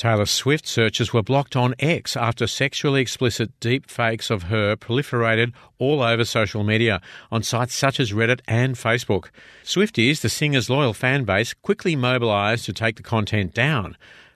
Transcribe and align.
Taylor 0.00 0.24
Swift 0.24 0.66
searches 0.66 1.12
were 1.12 1.22
blocked 1.22 1.54
on 1.54 1.74
X 1.78 2.16
after 2.16 2.46
sexually 2.46 3.02
explicit 3.02 3.50
deep 3.60 3.90
fakes 3.90 4.30
of 4.30 4.44
her 4.44 4.74
proliferated 4.74 5.52
all 5.76 6.00
over 6.00 6.24
social 6.24 6.64
media 6.64 7.02
on 7.30 7.42
sites 7.42 7.74
such 7.74 8.00
as 8.00 8.10
Reddit 8.10 8.40
and 8.48 8.76
Facebook. 8.76 9.26
Swifties, 9.62 10.22
the 10.22 10.30
singer's 10.30 10.70
loyal 10.70 10.94
fan 10.94 11.24
base, 11.24 11.52
quickly 11.52 11.96
mobilised 11.96 12.64
to 12.64 12.72
take 12.72 12.96
the 12.96 13.02
content 13.02 13.52
down. 13.52 13.94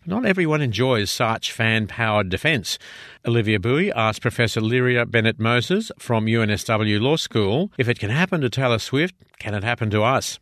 But 0.00 0.08
not 0.08 0.26
everyone 0.26 0.60
enjoys 0.60 1.10
such 1.10 1.52
fan 1.52 1.86
powered 1.86 2.28
defence. 2.28 2.78
Olivia 3.26 3.58
Buoy 3.58 3.90
asked 3.90 4.20
Professor 4.20 4.60
Lyria 4.60 5.10
Bennett 5.10 5.40
Moses 5.40 5.90
from 5.98 6.26
UNSW 6.26 7.00
Law 7.00 7.16
School 7.16 7.72
if 7.78 7.88
it 7.88 7.98
can 7.98 8.10
happen 8.10 8.42
to 8.42 8.50
Taylor 8.50 8.78
Swift, 8.78 9.14
can 9.38 9.54
it 9.54 9.64
happen 9.64 9.88
to 9.88 10.02
us? 10.02 10.38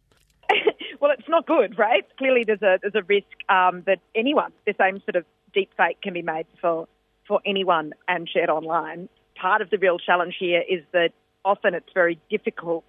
Not 1.34 1.46
good, 1.46 1.78
right? 1.78 2.04
Clearly, 2.18 2.44
there's 2.44 2.62
a 2.62 2.78
there's 2.80 2.94
a 2.94 3.02
risk 3.02 3.26
um, 3.48 3.82
that 3.86 3.98
anyone, 4.14 4.52
the 4.66 4.74
same 4.78 5.00
sort 5.04 5.16
of 5.16 5.24
deep 5.52 5.70
fake 5.76 6.00
can 6.02 6.14
be 6.14 6.22
made 6.22 6.46
for 6.60 6.86
for 7.26 7.40
anyone 7.44 7.92
and 8.06 8.28
shared 8.28 8.50
online. 8.50 9.08
Part 9.40 9.60
of 9.62 9.70
the 9.70 9.78
real 9.78 9.98
challenge 9.98 10.36
here 10.38 10.62
is 10.68 10.82
that 10.92 11.10
often 11.44 11.74
it's 11.74 11.92
very 11.92 12.18
difficult 12.30 12.84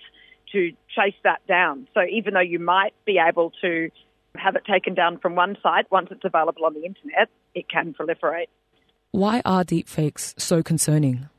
to 0.52 0.72
chase 0.96 1.20
that 1.24 1.46
down. 1.48 1.88
So 1.94 2.02
even 2.10 2.34
though 2.34 2.40
you 2.40 2.60
might 2.60 2.94
be 3.06 3.18
able 3.18 3.52
to 3.62 3.90
have 4.36 4.56
it 4.56 4.64
taken 4.66 4.94
down 4.94 5.18
from 5.20 5.36
one 5.36 5.58
site, 5.64 5.90
once 5.92 6.10
it's 6.12 6.24
available 6.24 6.66
on 6.66 6.74
the 6.74 6.86
internet, 6.86 7.30
it 7.56 7.68
can 7.70 7.94
proliferate. 7.94 8.48
Why 9.12 9.42
are 9.46 9.64
deepfakes 9.64 10.40
so 10.40 10.62
concerning? 10.62 11.30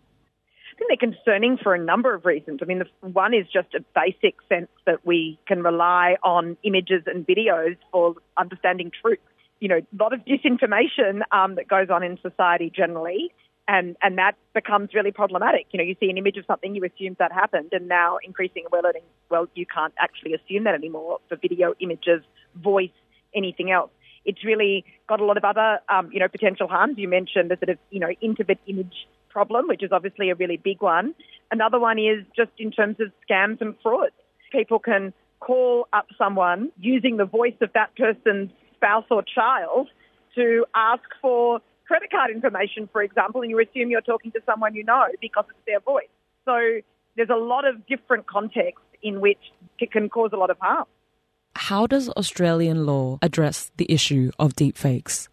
I 0.77 0.79
think 0.79 1.01
they're 1.01 1.11
concerning 1.11 1.57
for 1.57 1.75
a 1.75 1.83
number 1.83 2.15
of 2.15 2.27
reasons. 2.27 2.61
I 2.61 2.67
mean, 2.67 2.81
the 2.81 3.09
one 3.09 3.33
is 3.33 3.47
just 3.51 3.75
a 3.75 3.81
basic 3.95 4.35
sense 4.47 4.69
that 4.85 5.07
we 5.07 5.39
can 5.47 5.63
rely 5.63 6.17
on 6.23 6.59
images 6.65 7.05
and 7.07 7.27
videos 7.27 7.79
for 7.91 8.15
understanding 8.37 8.91
truth. 9.01 9.19
You 9.59 9.69
know, 9.69 9.79
a 9.79 10.03
lot 10.03 10.13
of 10.13 10.21
disinformation 10.27 11.23
um, 11.33 11.55
that 11.55 11.67
goes 11.67 11.89
on 11.89 12.03
in 12.03 12.19
society 12.21 12.71
generally, 12.75 13.33
and 13.67 13.97
and 14.03 14.19
that 14.19 14.33
becomes 14.53 14.91
really 14.93 15.13
problematic. 15.13 15.67
You 15.71 15.79
know, 15.79 15.85
you 15.85 15.97
see 15.99 16.11
an 16.11 16.19
image 16.19 16.37
of 16.37 16.45
something, 16.47 16.75
you 16.75 16.85
assume 16.85 17.17
that 17.19 17.33
happened, 17.33 17.71
and 17.73 17.89
now 17.89 18.19
increasingly 18.23 18.69
we're 18.71 18.83
learning, 18.83 19.05
well, 19.31 19.49
you 19.55 19.65
can't 19.65 19.95
actually 19.99 20.35
assume 20.35 20.65
that 20.65 20.75
anymore 20.75 21.21
for 21.31 21.37
video, 21.37 21.73
images, 21.81 22.23
voice, 22.55 22.91
anything 23.35 23.71
else. 23.71 23.91
It's 24.27 24.45
really 24.45 24.85
got 25.09 25.21
a 25.21 25.25
lot 25.25 25.39
of 25.39 25.45
other, 25.45 25.79
um, 25.89 26.11
you 26.13 26.21
know, 26.21 26.29
potential 26.29 26.69
harms. 26.69 26.99
You 26.99 27.09
mentioned 27.09 27.51
the 27.51 27.57
sort 27.57 27.71
of, 27.71 27.79
you 27.91 28.01
know, 28.01 28.11
intimate 28.21 28.59
image 28.67 29.07
problem, 29.37 29.69
which 29.69 29.83
is 29.83 29.91
obviously 29.93 30.31
a 30.31 30.35
really 30.35 30.57
big 30.57 30.81
one. 30.81 31.15
Another 31.51 31.79
one 31.79 31.99
is 31.99 32.25
just 32.35 32.53
in 32.59 32.71
terms 32.71 32.97
of 33.01 33.09
scams 33.29 33.61
and 33.61 33.75
frauds. 33.83 34.15
People 34.51 34.79
can 34.79 35.13
call 35.41 35.87
up 35.93 36.07
someone 36.17 36.73
using 36.79 37.19
the 37.19 37.27
voice 37.27 37.59
of 37.61 37.69
that 37.75 37.91
person's 37.97 38.51
spouse 38.77 39.05
or 39.11 39.23
child 39.23 39.89
to 40.37 40.65
ask 40.75 41.03
for 41.21 41.61
credit 41.87 42.11
card 42.11 42.31
information, 42.31 42.89
for 42.91 43.03
example, 43.03 43.43
and 43.43 43.51
you 43.51 43.61
assume 43.61 43.91
you're 43.91 44.01
talking 44.01 44.33
to 44.33 44.41
someone 44.47 44.75
you 44.75 44.85
know 44.85 45.05
because 45.21 45.45
it's 45.51 45.67
their 45.67 45.81
voice. 45.81 46.15
So 46.47 46.57
there's 47.17 47.29
a 47.29 47.43
lot 47.53 47.67
of 47.67 47.87
different 47.87 48.27
contexts 48.27 48.89
in 49.03 49.21
which 49.21 49.43
it 49.79 49.93
can 49.93 50.09
cause 50.09 50.31
a 50.33 50.39
lot 50.39 50.49
of 50.49 50.57
harm. 50.61 50.87
How 51.57 51.87
does 51.87 52.09
Australian 52.23 52.87
law 52.87 53.19
address 53.21 53.71
the 53.77 53.87
issue 53.93 54.31
of 54.39 54.57
deepfakes? 54.57 55.29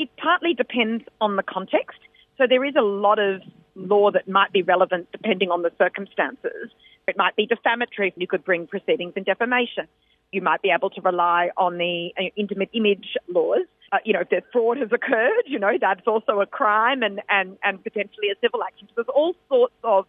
It 0.00 0.08
partly 0.20 0.54
depends 0.54 1.04
on 1.20 1.36
the 1.36 1.44
context. 1.44 2.00
So 2.38 2.44
there 2.48 2.64
is 2.64 2.74
a 2.76 2.82
lot 2.82 3.18
of 3.18 3.42
law 3.74 4.10
that 4.10 4.28
might 4.28 4.52
be 4.52 4.62
relevant 4.62 5.08
depending 5.12 5.50
on 5.50 5.62
the 5.62 5.70
circumstances. 5.78 6.70
It 7.06 7.16
might 7.16 7.36
be 7.36 7.46
defamatory. 7.46 8.08
If 8.08 8.14
you 8.16 8.26
could 8.26 8.44
bring 8.44 8.66
proceedings 8.66 9.12
in 9.16 9.24
defamation. 9.24 9.86
You 10.32 10.42
might 10.42 10.62
be 10.62 10.70
able 10.70 10.90
to 10.90 11.00
rely 11.00 11.50
on 11.56 11.78
the 11.78 12.10
uh, 12.18 12.24
intimate 12.36 12.70
image 12.72 13.16
laws. 13.28 13.66
Uh, 13.92 13.98
you 14.04 14.12
know, 14.12 14.24
if 14.28 14.44
fraud 14.52 14.78
has 14.78 14.90
occurred, 14.90 15.44
you 15.46 15.58
know, 15.58 15.72
that's 15.80 16.06
also 16.06 16.40
a 16.40 16.46
crime 16.46 17.02
and, 17.02 17.20
and, 17.28 17.56
and 17.62 17.82
potentially 17.84 18.30
a 18.30 18.34
civil 18.40 18.64
action. 18.64 18.88
So 18.88 18.94
there's 18.96 19.14
all 19.14 19.36
sorts 19.48 19.74
of 19.84 20.06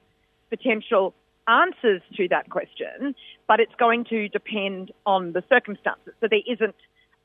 potential 0.49 1.13
answers 1.47 2.01
to 2.17 2.27
that 2.29 2.49
question, 2.49 3.13
but 3.47 3.59
it's 3.59 3.75
going 3.77 4.05
to 4.05 4.29
depend 4.29 4.91
on 5.05 5.33
the 5.33 5.43
circumstances. 5.47 6.13
So 6.21 6.27
there 6.29 6.39
isn't 6.47 6.75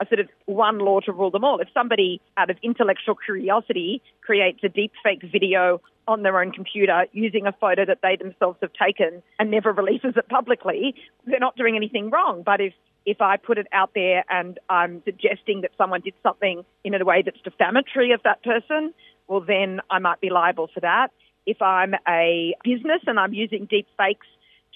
a 0.01 0.07
sort 0.07 0.21
of 0.21 0.29
one 0.61 0.79
law 0.79 1.01
to 1.01 1.11
rule 1.11 1.31
them 1.31 1.43
all. 1.43 1.59
If 1.59 1.69
somebody, 1.73 2.21
out 2.37 2.51
of 2.51 2.59
intellectual 2.63 3.15
curiosity, 3.15 4.03
creates 4.21 4.61
a 4.63 4.69
deep 4.69 4.93
fake 5.03 5.23
video 5.33 5.81
on 6.07 6.23
their 6.23 6.39
own 6.39 6.53
computer 6.53 7.07
using 7.13 7.47
a 7.47 7.53
photo 7.53 7.87
that 7.87 8.01
they 8.03 8.17
themselves 8.17 8.59
have 8.61 8.73
taken 8.75 9.23
and 9.39 9.51
never 9.51 9.73
releases 9.83 10.13
it 10.17 10.29
publicly, 10.29 10.95
they're 11.25 11.41
not 11.41 11.57
doing 11.57 11.77
anything 11.77 12.11
wrong. 12.11 12.43
But 12.45 12.61
if 12.61 12.75
if 13.07 13.23
I 13.23 13.39
put 13.39 13.57
it 13.57 13.67
out 13.73 13.93
there 13.95 14.23
and 14.29 14.59
I'm 14.69 15.01
suggesting 15.07 15.63
that 15.63 15.71
someone 15.79 16.03
did 16.03 16.13
something 16.23 16.63
in 16.85 16.95
a 16.95 17.03
way 17.03 17.23
that's 17.25 17.41
defamatory 17.43 18.13
of 18.13 18.21
that 18.25 18.43
person, 18.43 18.93
well, 19.27 19.41
then 19.41 19.81
I 19.89 19.99
might 20.01 20.21
be 20.21 20.29
liable 20.29 20.69
for 20.75 20.81
that. 20.81 21.09
If 21.47 21.63
I'm 21.63 21.95
a 22.07 22.55
business 22.63 23.01
and 23.07 23.19
I'm 23.19 23.33
using 23.33 23.67
deep 23.71 23.87
fakes 23.97 24.27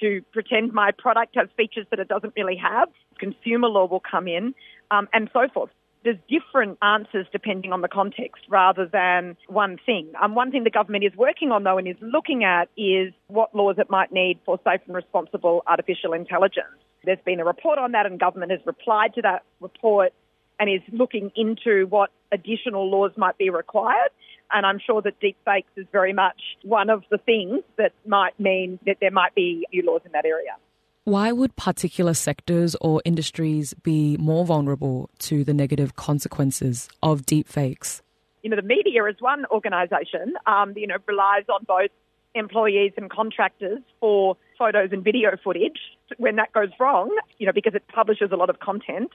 to 0.00 0.22
pretend 0.32 0.72
my 0.72 0.90
product 0.96 1.36
has 1.36 1.48
features 1.54 1.86
that 1.90 2.00
it 2.00 2.08
doesn't 2.08 2.32
really 2.34 2.56
have, 2.56 2.88
consumer 3.18 3.68
law 3.68 3.86
will 3.86 4.00
come 4.00 4.26
in 4.26 4.54
um, 4.94 5.08
and 5.12 5.30
so 5.32 5.48
forth. 5.52 5.70
There's 6.04 6.18
different 6.28 6.76
answers 6.82 7.26
depending 7.32 7.72
on 7.72 7.80
the 7.80 7.88
context 7.88 8.42
rather 8.50 8.86
than 8.86 9.36
one 9.48 9.78
thing. 9.86 10.12
Um, 10.22 10.34
one 10.34 10.50
thing 10.50 10.64
the 10.64 10.70
government 10.70 11.04
is 11.04 11.16
working 11.16 11.50
on, 11.50 11.64
though, 11.64 11.78
and 11.78 11.88
is 11.88 11.96
looking 12.02 12.44
at 12.44 12.68
is 12.76 13.14
what 13.28 13.54
laws 13.54 13.76
it 13.78 13.88
might 13.88 14.12
need 14.12 14.38
for 14.44 14.60
safe 14.64 14.82
and 14.86 14.94
responsible 14.94 15.62
artificial 15.66 16.12
intelligence. 16.12 16.76
There's 17.04 17.18
been 17.24 17.40
a 17.40 17.44
report 17.44 17.78
on 17.78 17.92
that, 17.92 18.04
and 18.04 18.20
government 18.20 18.50
has 18.50 18.60
replied 18.66 19.14
to 19.14 19.22
that 19.22 19.44
report 19.60 20.12
and 20.60 20.68
is 20.68 20.82
looking 20.92 21.32
into 21.36 21.86
what 21.86 22.10
additional 22.30 22.90
laws 22.90 23.12
might 23.16 23.38
be 23.38 23.48
required. 23.48 24.10
And 24.52 24.66
I'm 24.66 24.78
sure 24.78 25.00
that 25.02 25.14
deepfakes 25.20 25.72
is 25.76 25.86
very 25.90 26.12
much 26.12 26.40
one 26.62 26.90
of 26.90 27.02
the 27.10 27.18
things 27.18 27.62
that 27.78 27.92
might 28.06 28.38
mean 28.38 28.78
that 28.86 28.98
there 29.00 29.10
might 29.10 29.34
be 29.34 29.66
new 29.72 29.84
laws 29.86 30.02
in 30.04 30.12
that 30.12 30.26
area. 30.26 30.56
Why 31.04 31.32
would 31.32 31.54
particular 31.56 32.14
sectors 32.14 32.74
or 32.76 33.02
industries 33.04 33.74
be 33.74 34.16
more 34.16 34.46
vulnerable 34.46 35.10
to 35.18 35.44
the 35.44 35.52
negative 35.52 35.96
consequences 35.96 36.88
of 37.02 37.26
deepfakes? 37.26 38.00
You 38.42 38.48
know, 38.48 38.56
the 38.56 38.62
media 38.62 39.04
is 39.04 39.16
one 39.20 39.44
organisation, 39.50 40.32
um, 40.46 40.72
you 40.76 40.86
know, 40.86 40.96
relies 41.06 41.44
on 41.50 41.64
both 41.66 41.90
employees 42.34 42.92
and 42.96 43.10
contractors 43.10 43.80
for 44.00 44.38
photos 44.58 44.92
and 44.92 45.04
video 45.04 45.36
footage. 45.44 45.78
When 46.16 46.36
that 46.36 46.54
goes 46.54 46.70
wrong, 46.80 47.14
you 47.38 47.46
know, 47.46 47.52
because 47.52 47.74
it 47.74 47.86
publishes 47.88 48.30
a 48.32 48.36
lot 48.36 48.48
of 48.48 48.60
content, 48.60 49.12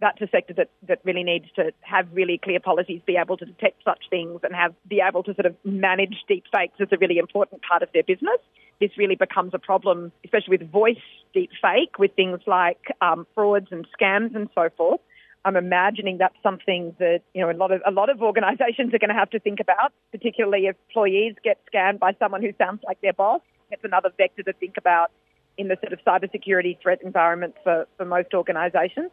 that's 0.00 0.20
a 0.20 0.28
sector 0.28 0.54
that, 0.54 0.70
that 0.86 1.00
really 1.02 1.24
needs 1.24 1.46
to 1.56 1.72
have 1.80 2.06
really 2.12 2.38
clear 2.38 2.60
policies, 2.60 3.00
be 3.04 3.16
able 3.16 3.36
to 3.38 3.44
detect 3.44 3.82
such 3.84 4.04
things 4.10 4.40
and 4.44 4.54
have 4.54 4.74
be 4.88 5.00
able 5.06 5.24
to 5.24 5.34
sort 5.34 5.46
of 5.46 5.56
manage 5.64 6.14
deep 6.28 6.44
fakes 6.52 6.80
as 6.80 6.88
a 6.92 6.96
really 6.98 7.18
important 7.18 7.62
part 7.68 7.82
of 7.82 7.88
their 7.92 8.04
business. 8.04 8.38
This 8.82 8.98
really 8.98 9.14
becomes 9.14 9.54
a 9.54 9.60
problem, 9.60 10.10
especially 10.24 10.58
with 10.58 10.72
voice 10.72 10.96
deep 11.32 11.50
fake, 11.62 12.00
with 12.00 12.10
things 12.16 12.40
like 12.48 12.80
um, 13.00 13.28
frauds 13.32 13.68
and 13.70 13.86
scams 13.94 14.34
and 14.34 14.48
so 14.56 14.70
forth. 14.76 15.00
I'm 15.44 15.54
imagining 15.54 16.18
that's 16.18 16.34
something 16.42 16.96
that 16.98 17.20
you 17.32 17.42
know 17.42 17.50
a 17.52 17.54
lot 17.54 17.70
of 17.70 17.80
a 17.86 17.92
lot 17.92 18.10
of 18.10 18.20
organisations 18.20 18.92
are 18.92 18.98
going 18.98 19.14
to 19.14 19.14
have 19.14 19.30
to 19.30 19.38
think 19.38 19.60
about, 19.60 19.92
particularly 20.10 20.66
if 20.66 20.74
employees 20.88 21.36
get 21.44 21.60
scanned 21.68 22.00
by 22.00 22.16
someone 22.18 22.42
who 22.42 22.50
sounds 22.58 22.80
like 22.84 23.00
their 23.02 23.12
boss. 23.12 23.40
It's 23.70 23.84
another 23.84 24.10
vector 24.18 24.42
to 24.42 24.52
think 24.52 24.74
about 24.76 25.12
in 25.56 25.68
the 25.68 25.76
sort 25.80 25.92
of 25.92 26.00
cybersecurity 26.04 26.80
threat 26.82 26.98
environment 27.04 27.54
for, 27.62 27.86
for 27.96 28.04
most 28.04 28.34
organisations. 28.34 29.12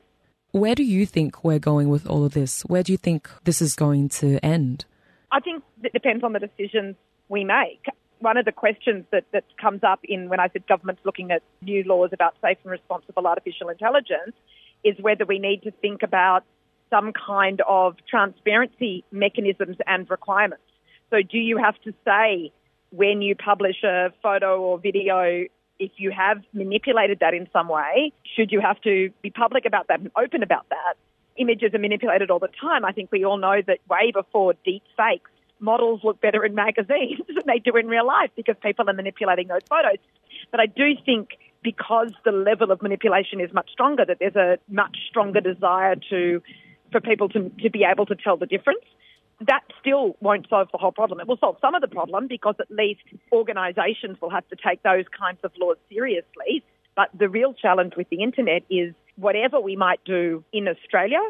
Where 0.52 0.74
do 0.74 0.84
you 0.84 1.06
think 1.06 1.44
we're 1.44 1.60
going 1.60 1.90
with 1.90 2.08
all 2.08 2.26
of 2.26 2.34
this? 2.34 2.62
Where 2.64 2.82
do 2.82 2.92
you 2.92 2.98
think 2.98 3.30
this 3.44 3.62
is 3.62 3.76
going 3.76 4.10
to 4.10 4.44
end? 4.44 4.86
I 5.32 5.40
think 5.42 5.64
it 5.84 5.94
depends 5.94 6.24
on 6.24 6.34
the 6.34 6.40
decisions 6.40 6.96
we 7.28 7.44
make. 7.44 7.86
One 8.20 8.38
of 8.38 8.46
the 8.46 8.52
questions 8.52 9.06
that, 9.12 9.26
that 9.32 9.46
comes 9.62 9.82
up 9.84 10.00
in 10.04 10.30
when 10.30 10.40
I 10.40 10.50
said 10.50 10.68
government's 10.68 11.02
looking 11.06 11.32
at 11.32 11.42
new 11.62 11.84
laws 11.84 12.10
about 12.12 12.36
safe 12.42 12.58
and 12.64 12.72
responsible 12.72 13.26
artificial 13.28 13.70
intelligence 13.70 14.36
is 14.84 14.96
whether 15.00 15.26
we 15.26 15.40
need 15.40 15.64
to 15.64 15.72
think 15.72 16.04
about 16.04 16.44
some 16.90 17.14
kind 17.14 17.62
of 17.68 17.96
transparency 18.10 19.04
mechanisms 19.12 19.78
and 19.86 20.10
requirements. 20.10 20.64
So 21.10 21.22
do 21.22 21.38
you 21.38 21.58
have 21.58 21.76
to 21.84 21.94
say 22.06 22.52
when 22.92 23.22
you 23.22 23.36
publish 23.36 23.84
a 23.84 24.12
photo 24.22 24.60
or 24.62 24.80
video 24.80 25.46
if 25.80 25.92
you 25.98 26.12
have 26.12 26.44
manipulated 26.54 27.20
that 27.22 27.34
in 27.34 27.48
some 27.54 27.70
way, 27.70 28.12
should 28.36 28.52
you 28.52 28.60
have 28.60 28.80
to 28.82 29.12
be 29.22 29.30
public 29.30 29.66
about 29.66 29.88
that 29.88 30.02
and 30.02 30.12
open 30.18 30.44
about 30.44 30.68
that? 30.70 30.96
Images 31.38 31.74
are 31.74 31.80
manipulated 31.80 32.30
all 32.30 32.40
the 32.40 32.50
time. 32.60 32.84
I 32.84 32.92
think 32.92 33.12
we 33.12 33.24
all 33.24 33.38
know 33.38 33.62
that 33.66 33.80
way 33.90 34.12
before 34.12 34.56
deep 34.66 34.84
fakes, 34.98 35.32
models 35.60 36.02
look 36.04 36.22
better 36.22 36.46
in 36.46 36.56
magazines 36.56 37.22
than 37.28 37.44
they 37.46 37.60
do 37.60 37.76
in 37.78 37.88
real 37.88 38.06
life 38.06 38.32
because 38.36 38.56
people 38.62 38.90
are 38.90 38.94
manipulating 38.94 39.48
those 39.48 39.62
photos. 39.70 39.98
But 40.52 40.60
I 40.60 40.66
do 40.66 40.94
think 41.06 41.30
because 41.64 42.12
the 42.24 42.32
level 42.32 42.72
of 42.72 42.82
manipulation 42.82 43.42
is 43.42 43.52
much 43.54 43.70
stronger, 43.72 44.06
that 44.06 44.18
there's 44.20 44.36
a 44.36 44.58
much 44.70 44.98
stronger 45.10 45.42
desire 45.42 45.96
to 46.10 46.42
for 46.92 47.02
people 47.02 47.30
to, 47.30 47.52
to 47.62 47.70
be 47.70 47.84
able 47.84 48.06
to 48.08 48.16
tell 48.16 48.38
the 48.38 48.48
difference 48.48 48.84
that 49.42 49.62
still 49.80 50.18
won't 50.20 50.48
solve 50.50 50.68
the 50.72 50.78
whole 50.78 50.92
problem. 50.92 51.20
It 51.20 51.28
will 51.28 51.38
solve 51.38 51.58
some 51.62 51.76
of 51.76 51.82
the 51.82 51.88
problem 51.88 52.28
because 52.28 52.56
at 52.60 52.70
least 52.70 53.02
organisations 53.32 54.18
will 54.22 54.30
have 54.30 54.48
to 54.50 54.56
take 54.56 54.84
those 54.84 55.06
kinds 55.18 55.40
of 55.44 55.52
laws 55.58 55.78
seriously. 55.90 56.64
But 56.96 57.10
the 57.18 57.30
real 57.30 57.54
challenge 57.54 57.94
with 57.96 58.10
the 58.10 58.22
internet 58.22 58.64
is 58.70 58.94
whatever 59.16 59.60
we 59.60 59.76
might 59.76 60.04
do 60.04 60.44
in 60.52 60.68
Australia, 60.68 61.22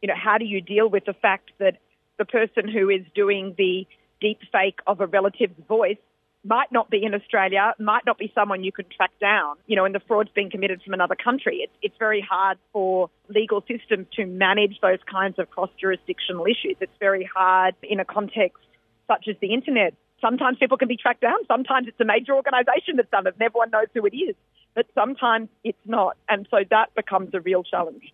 you 0.00 0.08
know, 0.08 0.14
how 0.16 0.38
do 0.38 0.44
you 0.44 0.60
deal 0.60 0.88
with 0.88 1.04
the 1.06 1.14
fact 1.14 1.50
that 1.58 1.78
the 2.18 2.24
person 2.24 2.68
who 2.68 2.88
is 2.90 3.02
doing 3.14 3.54
the 3.56 3.86
deep 4.20 4.38
fake 4.52 4.80
of 4.86 5.00
a 5.00 5.06
relative's 5.06 5.58
voice 5.68 5.98
might 6.46 6.70
not 6.70 6.88
be 6.90 7.04
in 7.04 7.12
Australia, 7.12 7.74
might 7.78 8.06
not 8.06 8.18
be 8.18 8.30
someone 8.34 8.62
you 8.62 8.70
can 8.70 8.84
track 8.96 9.10
down, 9.20 9.56
you 9.66 9.74
know, 9.74 9.84
and 9.84 9.94
the 9.94 10.00
fraud's 10.00 10.30
been 10.30 10.48
committed 10.48 10.80
from 10.82 10.94
another 10.94 11.16
country. 11.16 11.56
It's, 11.56 11.72
it's 11.82 11.96
very 11.98 12.20
hard 12.20 12.56
for 12.72 13.10
legal 13.28 13.64
systems 13.66 14.06
to 14.14 14.26
manage 14.26 14.78
those 14.80 15.00
kinds 15.10 15.38
of 15.38 15.50
cross 15.50 15.70
jurisdictional 15.80 16.46
issues. 16.46 16.76
It's 16.80 16.92
very 17.00 17.28
hard 17.34 17.74
in 17.82 17.98
a 17.98 18.04
context 18.04 18.62
such 19.08 19.26
as 19.28 19.36
the 19.40 19.52
internet. 19.52 19.94
Sometimes 20.20 20.58
people 20.58 20.76
can 20.76 20.88
be 20.88 20.96
tracked 20.96 21.20
down. 21.20 21.38
Sometimes 21.48 21.88
it's 21.88 22.00
a 22.00 22.04
major 22.04 22.34
organisation 22.34 22.96
that's 22.96 23.10
done 23.10 23.26
it 23.26 23.34
and 23.34 23.42
everyone 23.42 23.70
knows 23.70 23.88
who 23.92 24.06
it 24.06 24.16
is. 24.16 24.36
But 24.74 24.86
sometimes 24.94 25.48
it's 25.64 25.78
not. 25.84 26.16
And 26.28 26.46
so 26.50 26.58
that 26.70 26.94
becomes 26.94 27.30
a 27.34 27.40
real 27.40 27.64
challenge. 27.64 28.12